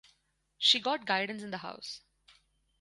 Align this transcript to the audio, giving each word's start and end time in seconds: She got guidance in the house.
She 0.57 0.79
got 0.79 1.05
guidance 1.05 1.43
in 1.43 1.51
the 1.51 1.59
house. 1.59 2.01